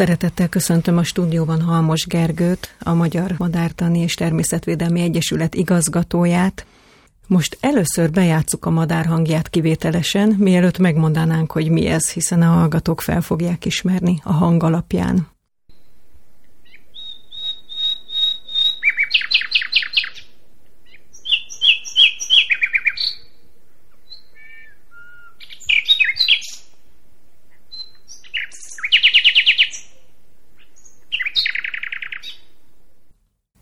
[0.00, 6.66] Szeretettel köszöntöm a stúdióban Halmos Gergőt, a Magyar Madártani és Természetvédelmi Egyesület igazgatóját.
[7.26, 13.00] Most először bejátszuk a madár hangját kivételesen, mielőtt megmondanánk, hogy mi ez, hiszen a hallgatók
[13.00, 15.29] fel fogják ismerni a hang alapján.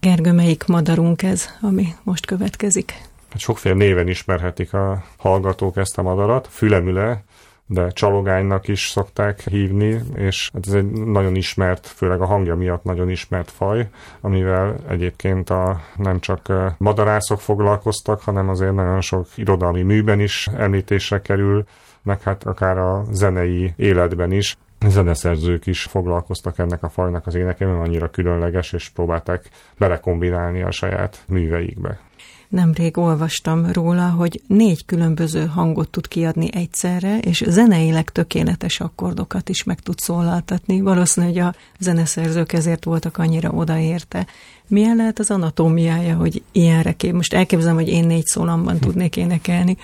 [0.08, 2.92] Gergő, melyik madarunk ez, ami most következik?
[3.30, 6.48] Hát sokféle néven ismerhetik a hallgatók ezt a madarat.
[6.50, 7.22] Fülemüle,
[7.66, 12.84] de csalogánynak is szokták hívni, és hát ez egy nagyon ismert, főleg a hangja miatt
[12.84, 13.88] nagyon ismert faj,
[14.20, 21.20] amivel egyébként a, nem csak madarászok foglalkoztak, hanem azért nagyon sok irodalmi műben is említésre
[21.20, 21.64] kerül,
[22.02, 24.56] meg hát akár a zenei életben is
[24.86, 31.22] zeneszerzők is foglalkoztak ennek a fajnak az énekével, annyira különleges, és próbálták belekombinálni a saját
[31.26, 32.00] műveikbe.
[32.48, 39.64] Nemrég olvastam róla, hogy négy különböző hangot tud kiadni egyszerre, és zeneileg tökéletes akkordokat is
[39.64, 40.80] meg tud szólaltatni.
[40.80, 44.26] Valószínűleg, a zeneszerzők ezért voltak annyira odaérte.
[44.66, 47.12] Milyen lehet az anatómiája, hogy ilyenre kép?
[47.12, 49.76] Most elképzelem, hogy én négy szólamban tudnék énekelni.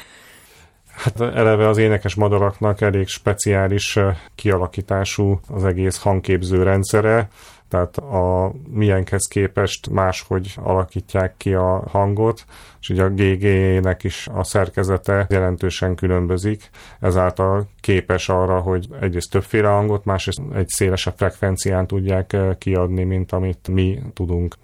[0.97, 3.99] Hát eleve az énekes madaraknak elég speciális
[4.35, 7.29] kialakítású az egész hangképző rendszere,
[7.75, 12.45] tehát a milyenkhez képest máshogy alakítják ki a hangot,
[12.81, 19.69] és ugye a GG-nek is a szerkezete jelentősen különbözik, ezáltal képes arra, hogy egyrészt többféle
[19.69, 24.55] hangot, másrészt egy szélesebb frekvencián tudják kiadni, mint amit mi tudunk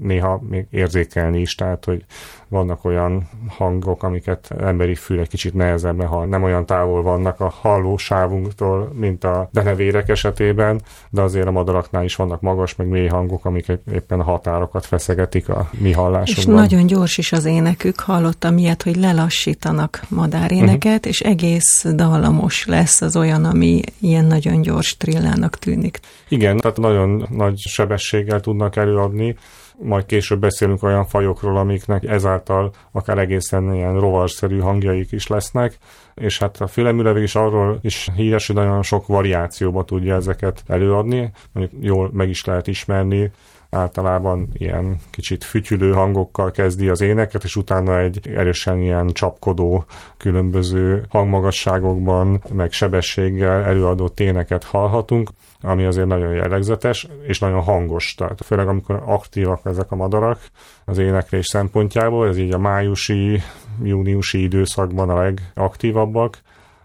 [0.00, 2.04] néha még érzékelni is, tehát hogy
[2.48, 6.26] vannak olyan hangok, amiket emberi fül egy kicsit nehezebben hall.
[6.26, 12.16] Nem olyan távol vannak a hallósávunktól, mint a denevérek esetében, de azért a madaraknál is
[12.16, 16.64] vannak magas, meg mély hangok, amik éppen a határokat feszegetik a mi hallásunkban.
[16.64, 21.06] És nagyon gyors is az énekük, hallottam ilyet, hogy lelassítanak madáréneket, uh-huh.
[21.06, 26.00] és egész dallamos lesz az olyan, ami ilyen nagyon gyors trillának tűnik.
[26.28, 29.36] Igen, tehát nagyon nagy sebességgel tudnak előadni,
[29.82, 35.78] majd később beszélünk olyan fajokról, amiknek ezáltal akár egészen ilyen rovarszerű hangjaik is lesznek,
[36.14, 41.32] és hát a fülemülevék is arról is híres, hogy nagyon sok variációba tudja ezeket előadni,
[41.52, 43.30] mondjuk jól meg is lehet ismerni,
[43.76, 49.84] általában ilyen kicsit fütyülő hangokkal kezdi az éneket, és utána egy erősen ilyen csapkodó,
[50.16, 55.30] különböző hangmagasságokban, meg sebességgel előadott éneket hallhatunk
[55.62, 58.14] ami azért nagyon jellegzetes, és nagyon hangos.
[58.14, 60.40] Tehát főleg amikor aktívak ezek a madarak
[60.84, 63.42] az éneklés szempontjából, ez így a májusi,
[63.82, 66.38] júniusi időszakban a legaktívabbak,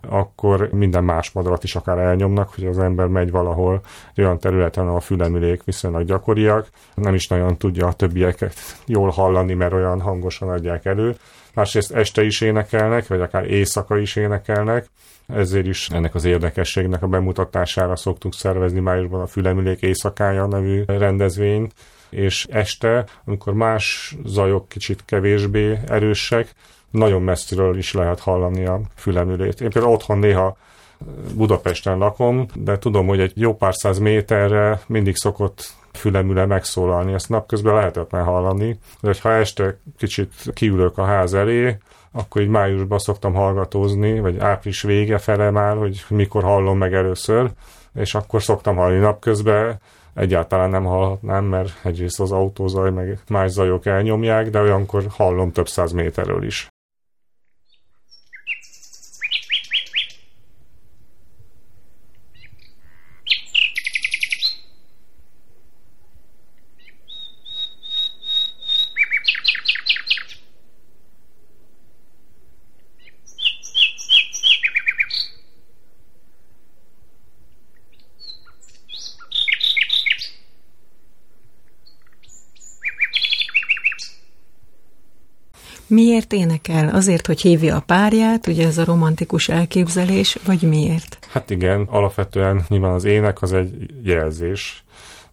[0.09, 3.81] akkor minden más madarat is akár elnyomnak, hogy az ember megy valahol
[4.17, 8.53] olyan területen, ahol a fülemülék viszonylag gyakoriak, nem is nagyon tudja a többieket
[8.85, 11.15] jól hallani, mert olyan hangosan adják elő.
[11.53, 14.89] Másrészt este is énekelnek, vagy akár éjszaka is énekelnek,
[15.27, 21.73] ezért is ennek az érdekességnek a bemutatására szoktuk szervezni májusban a Fülemülék éjszakája nevű rendezvényt,
[22.09, 26.53] és este, amikor más zajok kicsit kevésbé erősek,
[26.91, 29.61] nagyon messziről is lehet hallani a fülemülét.
[29.61, 30.57] Én például otthon néha
[31.35, 37.29] Budapesten lakom, de tudom, hogy egy jó pár száz méterre mindig szokott fülemüle megszólalni, ezt
[37.29, 41.77] napközben lehetetlen hallani, de ha este kicsit kiülök a ház elé,
[42.11, 47.51] akkor így májusban szoktam hallgatózni, vagy április vége fele már, hogy mikor hallom meg először,
[47.93, 49.79] és akkor szoktam hallani napközben,
[50.17, 55.67] egyáltalán nem hallhatnám, mert egyrészt az autózaj, meg más zajok elnyomják, de olyankor hallom több
[55.67, 56.67] száz méterről is.
[85.87, 86.89] Miért énekel?
[86.89, 91.17] Azért, hogy hívja a párját, ugye ez a romantikus elképzelés, vagy miért?
[91.29, 93.73] Hát igen, alapvetően nyilván az ének az egy
[94.03, 94.83] jelzés,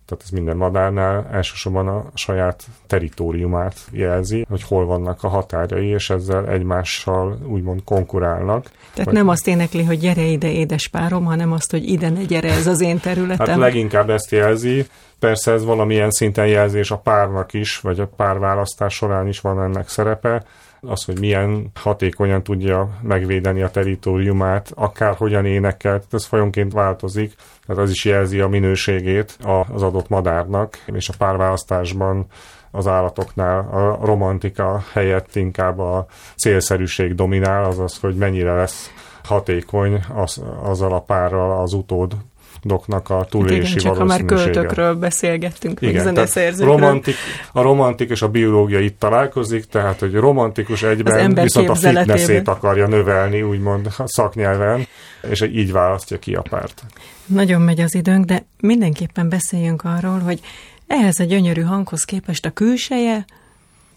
[0.06, 6.11] tehát ez minden madárnál elsősorban a saját teritoriumát jelzi, hogy hol vannak a határai, és
[6.11, 8.71] ezzel egymással úgymond konkurálnak.
[8.93, 9.15] Tehát vagy...
[9.15, 12.67] nem azt énekli, hogy gyere ide, édes párom, hanem azt, hogy ide ne gyere, ez
[12.67, 13.47] az én területem.
[13.47, 14.87] Hát leginkább ezt jelzi.
[15.19, 19.89] Persze ez valamilyen szinten jelzés a párnak is, vagy a párválasztás során is van ennek
[19.89, 20.45] szerepe,
[20.86, 27.34] az, hogy milyen hatékonyan tudja megvédeni a teritoriumát, akár hogyan énekel, ez fajonként változik,
[27.66, 29.38] tehát az is jelzi a minőségét
[29.72, 32.26] az adott madárnak, és a párválasztásban
[32.70, 38.90] az állatoknál a romantika helyett inkább a célszerűség dominál, azaz, hogy mennyire lesz
[39.22, 42.16] hatékony az, azzal a párral az utód
[42.64, 46.26] doknak a túlélési hát igen, csak ha már költökről beszélgettünk, igen,
[46.58, 47.14] romantik,
[47.52, 52.87] a romantik és a biológia itt találkozik, tehát hogy romantikus egyben, viszont a fitnessét akarja
[52.87, 54.87] növelni, úgymond szaknyelven,
[55.31, 56.82] és így választja ki a párt.
[57.26, 60.40] Nagyon megy az időnk, de mindenképpen beszéljünk arról, hogy
[60.87, 63.25] ehhez a gyönyörű hanghoz képest a külseje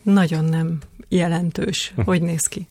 [0.02, 0.78] nagyon nem
[1.10, 1.94] jelentős.
[2.06, 2.68] Hogy néz ki?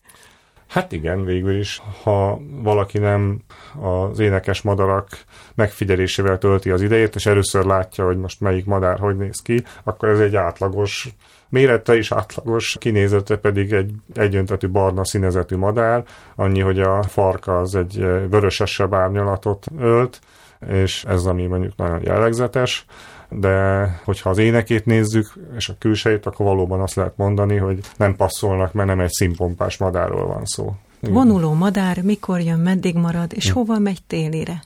[0.67, 3.39] Hát igen, végül is, ha valaki nem
[3.81, 5.07] az énekes madarak
[5.55, 10.09] megfigyelésével tölti az idejét, és először látja, hogy most melyik madár hogy néz ki, akkor
[10.09, 11.09] ez egy átlagos
[11.49, 16.03] Mérete is átlagos, kinézete pedig egy egyöntetű barna színezetű madár,
[16.35, 17.97] annyi, hogy a farka az egy
[18.29, 20.19] vörösesebb árnyalatot ölt,
[20.67, 22.85] és ez ami mondjuk nagyon jellegzetes
[23.29, 28.15] de hogyha az énekét nézzük, és a külsejét, akkor valóban azt lehet mondani, hogy nem
[28.15, 30.75] passzolnak, mert nem egy színpompás madárról van szó.
[30.99, 31.13] Igen.
[31.13, 33.53] Vonuló madár mikor jön, meddig marad, és hm.
[33.53, 34.63] hova megy télire?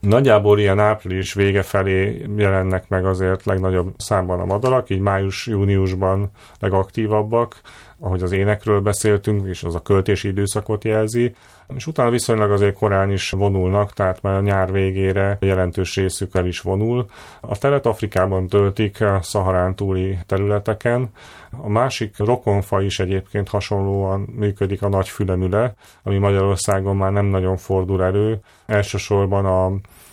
[0.00, 6.30] Nagyjából ilyen április vége felé jelennek meg azért legnagyobb számban a madarak, így május-júniusban
[6.60, 7.60] legaktívabbak,
[7.98, 11.34] ahogy az énekről beszéltünk, és az a költési időszakot jelzi,
[11.74, 16.46] és utána viszonylag azért korán is vonulnak, tehát már a nyár végére jelentős részük el
[16.46, 17.06] is vonul.
[17.40, 21.10] A telet Afrikában töltik a Szaharán túli területeken.
[21.62, 27.56] A másik rokonfa is egyébként hasonlóan működik a nagy fülemüle, ami Magyarországon már nem nagyon
[27.56, 28.40] fordul elő.
[28.66, 29.72] Elsősorban a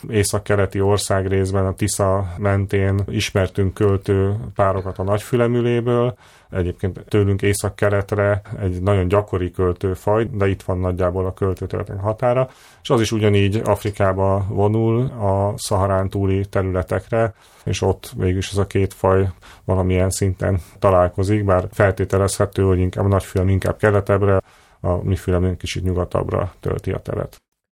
[0.10, 6.18] észak-keleti ország részben a Tisza mentén ismertünk költő párokat a nagyfülemüléből,
[6.54, 12.50] egyébként tőlünk észak-keletre egy nagyon gyakori költőfaj, de itt van nagyjából a költőtörténet határa,
[12.82, 17.34] és az is ugyanígy Afrikába vonul a Szaharán túli területekre,
[17.64, 19.30] és ott végülis ez a két faj
[19.66, 24.42] valamilyen szinten találkozik, bár feltételezhető, hogy inkább a nagyfülem inkább keletebbre,
[24.80, 27.42] a mi fülemünk kicsit nyugatabbra tölti a telet.